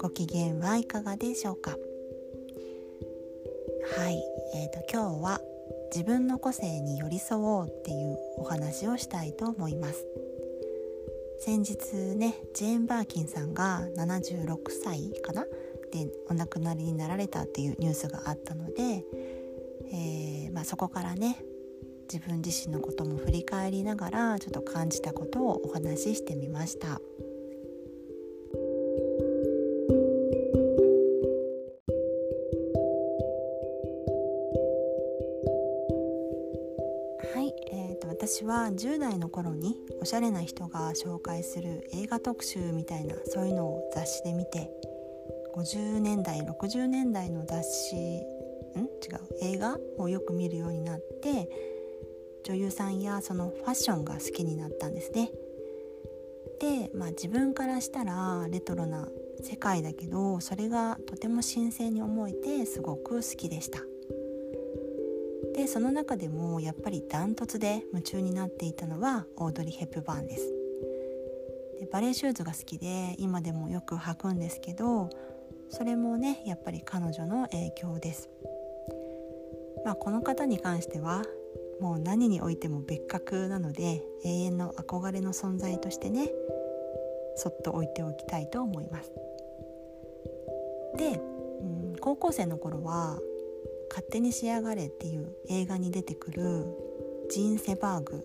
[0.00, 1.76] ご機嫌はいかがでしょうか？
[3.96, 4.22] はい、
[4.54, 5.40] えーと、今日は
[5.92, 10.06] 自分の個性に寄り添おうっていうお話をしたいと思います。
[11.40, 11.76] 先日
[12.16, 15.44] ねジェーン・バーキンさんが76歳かな？
[15.90, 19.04] でお亡くなりになられたっていうニュースがあったので、
[19.90, 21.42] えー、まあ、そこからね
[22.12, 27.00] 自分自身のことも振り返りながらちょっと感じたことをお話ししてみました。
[38.28, 44.70] 私は10代の頃におしゃれな人が紹介する映画特集みたいなそういうのを雑誌で見て
[45.56, 47.98] 50年代60年代の雑誌ん？
[47.98, 49.54] 違う？
[49.54, 51.48] 映画をよく見るようになって
[52.44, 55.30] 女優さんやそのファッションが好きになったんですね。
[56.60, 59.08] で、まあ、自分からしたらレトロな
[59.42, 63.80] 世界だけどそれがとても新鮮に思えてすごく好きでした。
[65.58, 70.54] でその中でもやっぱりダントツで夢中になっていたのはオードリー・ヘップバーンです。
[71.80, 75.10] でバレエシューズが好きで今でもよく履くんですけど
[75.68, 78.30] それもねやっぱり彼女の影響です。
[79.84, 81.24] まあこの方に関しては
[81.80, 86.30] もう何においても別格なので永遠の憧れの存在としてね
[87.34, 89.12] そっと置いておきたいと思います。
[90.96, 91.20] で、
[91.60, 93.18] うん、高校生の頃は
[93.88, 96.66] 勝手に仕上がれ」っていう映画に出てくる
[97.30, 98.24] ジーン・セバーグ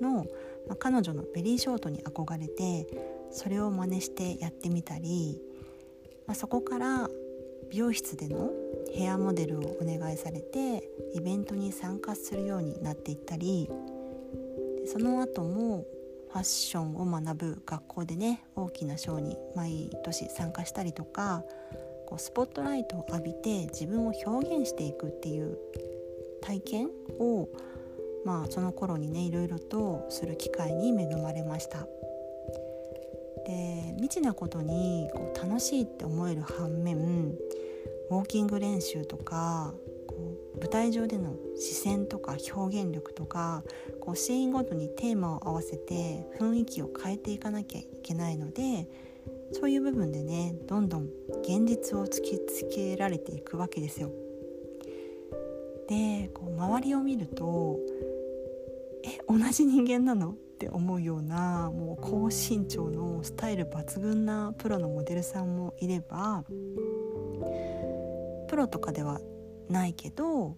[0.00, 0.26] の、
[0.66, 2.86] まあ、彼女のベリーショートに憧れて
[3.30, 5.40] それを真似してやってみたり、
[6.26, 7.08] まあ、そこから
[7.70, 8.50] 美容室での
[8.92, 13.70] ヘアモデルをお願いされてイベントに参加するようになっていったり
[14.86, 15.86] その後も
[16.32, 21.44] ファッションを学ぶ学校でね大きなショーに毎年参加したりとか
[22.10, 25.56] こうスポットライトを浴びて自分を表現していくっていう
[26.42, 26.88] 体験
[27.20, 27.48] を
[28.24, 31.86] まあその頃にねいろいろとする機会に恵まれました。
[33.46, 36.98] で未知なことにこう楽しいって思える反面
[38.10, 39.72] ウォーキング練習とか
[40.06, 40.16] こ
[40.56, 43.62] う舞台上での視線とか表現力とか
[44.00, 48.88] こうシーンごとにテーマを合わせて雰囲気を変えていかなきゃいけないので
[49.52, 51.08] そういう部分でねどんどん
[51.42, 54.10] 現実を突きつけられていくわけですよ。
[55.88, 57.78] でこう周りを見ると
[59.02, 66.44] 「え同じ人間なの?」って思うようなもう高身長のスタイル抜群なプロのモデルさんもいれば
[68.46, 69.20] プロとかでは
[69.68, 70.56] ないけど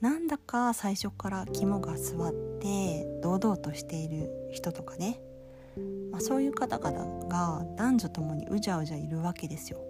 [0.00, 5.20] なんだか最初から肝が据わって堂々としている人とかね
[6.10, 9.80] まあ、そういう方々が男女ともにうじゃうじゃいるわけですよ。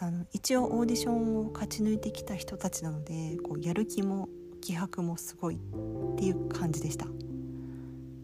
[0.00, 4.28] あの一応オーディションを勝ち抜いてきた人たちなのでこうやる気も
[4.60, 5.58] 気迫もすごいっ
[6.16, 7.06] ていう感じでした。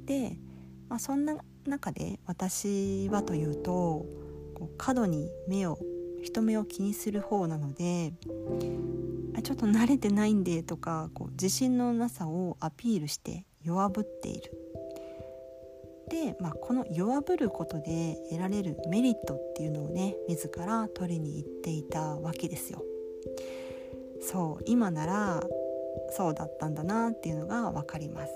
[0.07, 0.39] で、
[0.89, 1.37] まあ、そんな
[1.67, 4.07] 中で私はというと
[4.55, 5.79] こう過度に目を
[6.23, 8.15] 人目を気にする方なので
[9.37, 14.64] あちょっと慣れてないんでとかこう自信のなさをアピールして弱ぶっている
[16.09, 22.83] で、まあ、この弱ぶることで得られるメリットっていうのをね自ら取りに行っていたわけですよ。
[24.21, 25.43] そう今なら
[26.11, 28.33] そうだったんだなっていうのが分かります。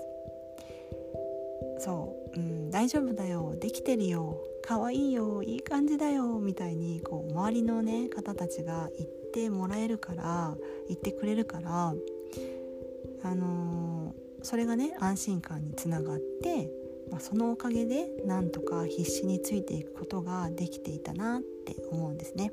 [1.79, 10.55] そう、うん、大丈夫だよできてるよ可愛いよいい感じだよみたいにこう周りのね方たちが言ってもらえるから
[10.87, 11.93] 言ってくれるから
[13.23, 16.69] あのー、それがね安心感につながって
[17.11, 22.51] まあ、そのおかげでなんとか必死についていくことができていたなって思うんですね。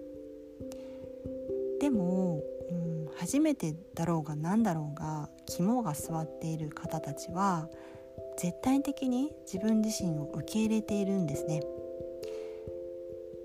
[1.81, 7.69] でも、うん、初めてだろうが何だろうが肝が据わっている方たちは
[8.38, 11.61] 絶対的に自分自身を受け入れているんですね。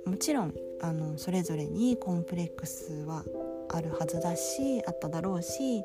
[0.05, 3.23] もちろんあのそれぞれにコンプレックスは
[3.69, 5.83] あるはずだしあっただろうし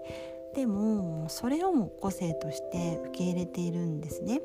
[0.55, 4.40] でもそれをも個性として受け入れているんですね。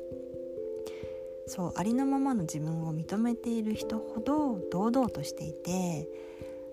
[1.46, 6.08] そうありのままの自分を認めている人ほど堂々としていて、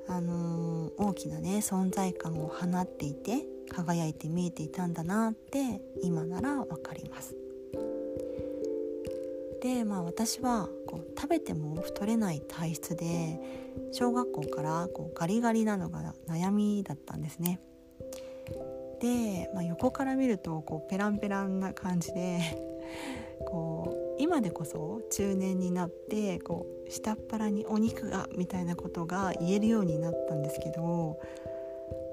[0.07, 7.35] あのー、大きなね存在感を放っていて輝いて見えていたんだなって今なら分かります。
[9.61, 13.39] でまあ私はこう食べても太れない体質で
[13.91, 17.59] 小学校からこうガリガリなのが悩みだったんですね。
[19.01, 22.39] で、まあ、横から見るとこうペランペランな感じで
[23.47, 31.17] こう今でこそ中年になってこう下っ腹にお肉がみたいなことが言えるようになったんですけど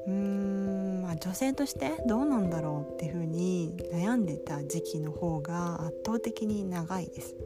[0.06, 7.36] うーん、まあ、女性としてどうなんだろうっていうふうに悩んでた時期の方が圧倒的に長いです。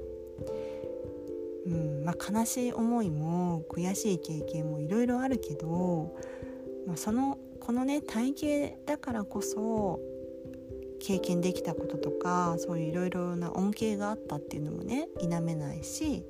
[1.66, 6.16] うんまあ、悲しい思いも悔しい経験もいろいろあるけど、
[6.86, 8.34] まあ、そのこのね体
[8.66, 10.00] 型だからこそ
[11.00, 16.25] 経験できたこととかそういういろいろな恩恵があったっていうのもね否めないし、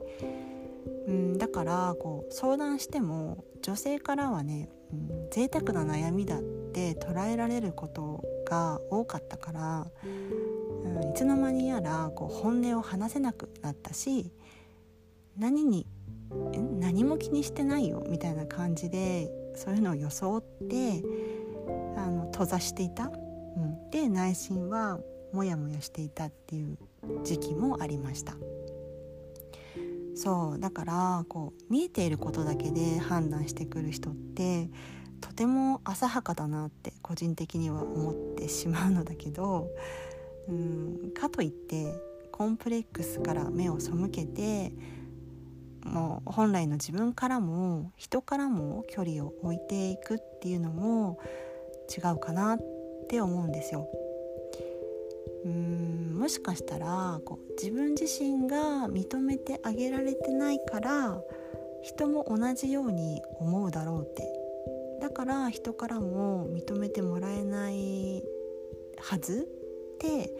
[1.07, 14.33] うん、だからこう相談しても女性からはね、うん、贅沢な悩みだって捉えられることが多かったから、うん、いつの間にやらこう本音を話せなくなったし
[15.37, 15.87] 何に
[16.79, 21.03] 何も気にしてないよみたいな感じでそういうのを装って
[21.97, 23.11] あの閉ざしていた。
[23.93, 24.99] うん、で内心は
[25.33, 26.79] モヤモヤしていたっていう
[27.25, 28.35] 時期もありました。
[30.15, 34.69] そうだからこう見えていることだけで判断してくる人って
[35.23, 39.71] とても浅はかだなって個人的には思ってしまうのだけど
[40.47, 41.95] うんかといって
[42.33, 44.73] コンプレックスから目を背けて
[45.85, 51.19] もう本来の自分からも人からも距離を置いていくっていうのも
[51.89, 52.80] 違うかなって
[53.11, 53.89] って思うんですよ。
[55.45, 61.21] うーんもしかしたらこう自分自身が認めてあげられてないから
[61.83, 64.23] 人も同じように思うだろうって。
[65.01, 68.23] だから人からも認めてもらえない
[68.99, 69.49] はず
[69.95, 70.31] って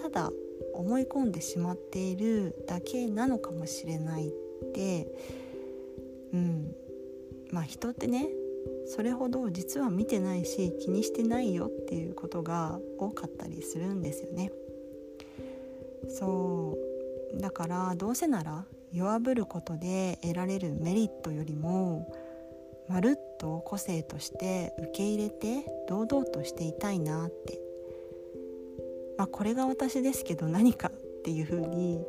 [0.00, 0.30] ただ
[0.74, 4.32] 思い込んでしまっているだけなのかもしれないっ
[4.72, 5.08] て。
[6.32, 6.76] うん。
[7.50, 8.28] まあ人ってね
[8.86, 14.50] それほど実は見てないし気にしてないよっていうことが多かったりするんですよね。
[16.08, 16.76] そ
[17.36, 22.12] うだからどうせなら弱ぶることで得られるメリットよりも
[22.88, 27.60] まるっと個性として受け入れて堂々としていたいなって、
[29.16, 32.04] まあ、これが私ですけど何かっていう風に、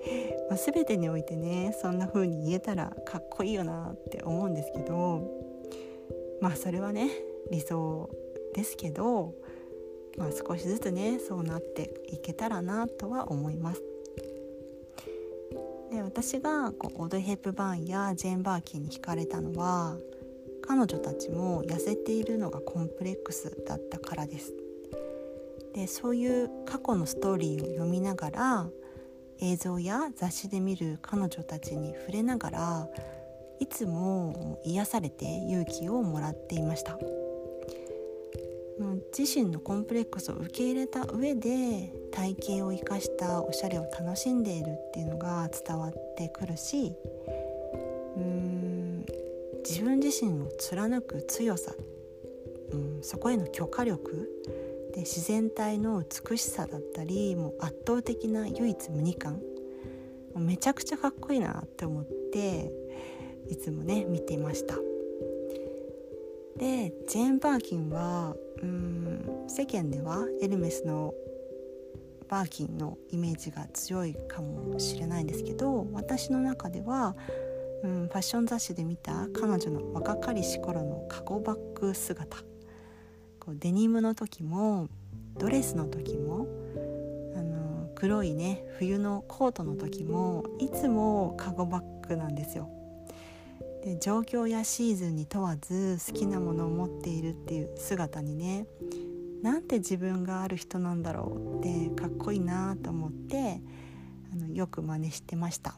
[0.50, 5.51] まあ、全てにおいてねそんな風に言えたらかっこいいよなって思うんですけど
[6.42, 7.10] まあそれはね
[7.52, 8.10] 理想
[8.54, 9.34] ですけど、
[10.18, 13.82] まあ、少しずつねそうなっていけたらなとは思います。
[15.92, 19.98] で私がこうオドヘップバーンやジェーン・バーキンに惹かれたのは
[20.62, 24.54] 彼女たちも痩せているのがコンプレックスだったからです。
[25.74, 28.70] でそういう過去のストーリーを読みながら
[29.40, 32.88] 映像や雑誌で見る彼女たちに触れながら
[33.62, 37.00] いつも癒されて勇気をもらっていました。
[39.18, 46.96] 自身のコンプレックスを受け入れた上で体型を生かしたおしゃれを楽しんでいるっていうのが伝わってくるし
[48.16, 49.06] うーん
[49.64, 51.74] 自分自身を貫く強さ、
[52.72, 54.28] うん、そこへの許可力
[54.96, 59.40] で自然体の美しさだったりもう圧倒的な唯一無二感
[60.36, 62.72] めちゃくちゃかっこいいなって思って
[63.52, 64.76] いつもね見ていました
[66.58, 71.14] でジェーン・バーキンはうん世間ではエルメスの
[72.30, 77.18] バーキンのイメージが強いかもしれないんですけど私の中では、
[77.84, 82.38] うん、ファッション雑誌で見た彼女の若かりし頃のカゴバッグ姿
[83.42, 84.88] こうデニムの時も
[85.38, 86.48] ドレスの時も
[87.36, 92.70] あの黒いね冬のコートの時もいつもカゴバッグなんですよ。
[93.84, 98.68] で状況やシーズンに問わず好きなものを持っているっていう姿にね
[99.42, 103.62] なんて自分がある人なんだろうってかっこいいなと思って
[104.32, 105.78] あのよく真似してました。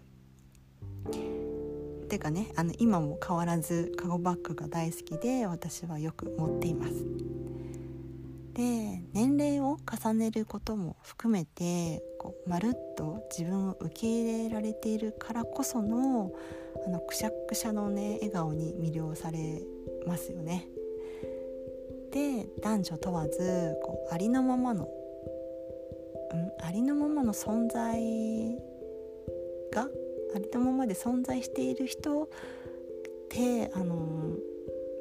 [2.10, 6.94] てかねあの今も変わらずカゴバッグが大好きで私はよく持っています。
[8.54, 16.32] で年齢を重ねることも含めてこうまるっと自分を受け入れられているからこその
[16.86, 19.62] あのくしゃくしゃのね笑顔に魅了され
[20.08, 20.68] ますよね。
[22.12, 24.88] で男女問わずこうありのままの、
[26.32, 28.58] うん、ありのままの存在
[29.72, 29.90] が
[30.36, 32.28] ありとままで存在している人っ
[33.30, 34.36] てあの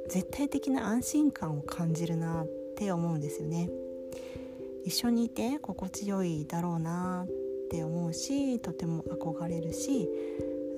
[0.09, 3.71] 絶対的な安心感を感じるなって思うんですよね。
[4.85, 10.09] 一緒にいて心地よいだろうなって思うしとても憧れるし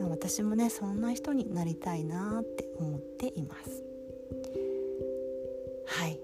[0.00, 3.84] 私もねそんな人になりたいなって思っています。
[5.86, 6.18] はい。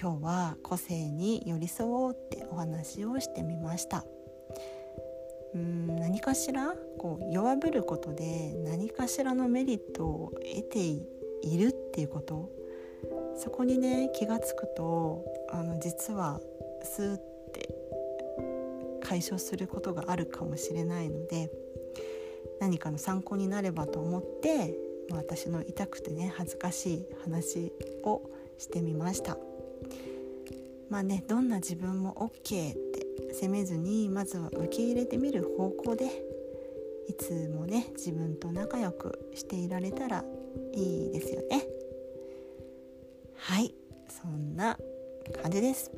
[0.00, 4.04] 今日は個性に寄り添おうってお話をしてみました。
[5.54, 12.50] うん何かしらこう弱ぶることで何かしらのメリットを得ているっていうこと。
[13.36, 16.40] そこにね気が付くとあの実は
[16.84, 17.22] スーっ
[17.52, 17.74] て
[19.02, 21.50] 解消することがあるかもしれないので
[22.60, 24.76] 何かの参考になればと思って、
[25.10, 27.72] 私の痛くてね恥ずかしい話
[28.04, 28.22] を
[28.58, 29.36] してみました。
[30.88, 36.06] まあねどんな自分も OK って責めずにまずは受け入れてみる方向で
[37.08, 40.24] いつもね自分と仲良くしていられたら
[40.74, 41.66] いいですよね。
[43.36, 43.74] はい
[44.08, 44.76] そんな
[45.42, 45.90] 感じです。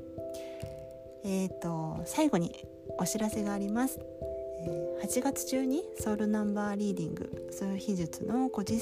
[1.25, 2.67] えっ、ー、と最後に
[2.99, 4.01] お知らせがあります。
[5.03, 8.79] 8月中にソウルナンバーリーディング数秘術の個人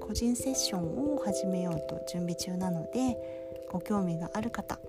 [0.00, 3.16] 個人セッションを始めようと準備中なので
[3.70, 4.80] ご興味がある方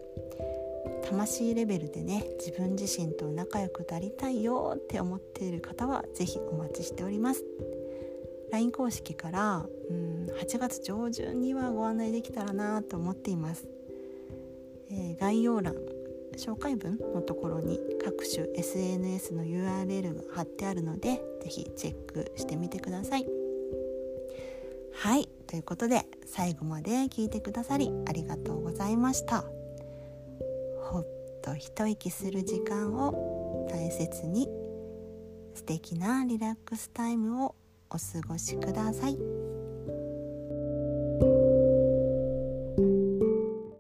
[1.08, 7.46] 魂レベルでね自分自身と仲良くなりたいよって思っている方は是非お待ちしております。
[8.52, 13.68] LINE 公式からうん8月上旬にはご案内できたらなと思っています、
[14.90, 15.76] えー、概要欄
[16.40, 23.26] 紹介文のところに各種 SNS の URL が貼ってあるので是非チェックしてみてください。
[24.94, 29.44] はいということで最後まで聞いてくださりありがとうございました。
[30.82, 31.08] ほっ
[31.44, 34.48] と一息する時間を大切に
[35.54, 37.56] 素敵なリラックスタイムを
[37.90, 39.39] お過ごしください。